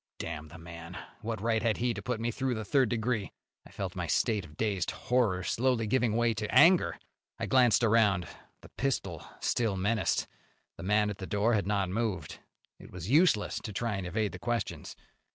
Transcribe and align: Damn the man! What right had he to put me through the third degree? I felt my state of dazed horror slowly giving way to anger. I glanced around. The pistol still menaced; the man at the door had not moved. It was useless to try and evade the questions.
Damn 0.17 0.47
the 0.47 0.57
man! 0.57 0.97
What 1.21 1.41
right 1.41 1.61
had 1.61 1.77
he 1.77 1.93
to 1.93 2.01
put 2.01 2.19
me 2.19 2.31
through 2.31 2.55
the 2.55 2.65
third 2.65 2.89
degree? 2.89 3.31
I 3.67 3.69
felt 3.69 3.95
my 3.95 4.07
state 4.07 4.43
of 4.45 4.57
dazed 4.57 4.89
horror 4.89 5.43
slowly 5.43 5.85
giving 5.85 6.15
way 6.15 6.33
to 6.33 6.51
anger. 6.51 6.97
I 7.37 7.45
glanced 7.45 7.83
around. 7.83 8.27
The 8.61 8.69
pistol 8.69 9.23
still 9.41 9.77
menaced; 9.77 10.25
the 10.75 10.81
man 10.81 11.11
at 11.11 11.19
the 11.19 11.27
door 11.27 11.53
had 11.53 11.67
not 11.67 11.87
moved. 11.89 12.39
It 12.79 12.89
was 12.89 13.11
useless 13.11 13.59
to 13.59 13.71
try 13.71 13.95
and 13.95 14.07
evade 14.07 14.31
the 14.31 14.39
questions. 14.39 14.95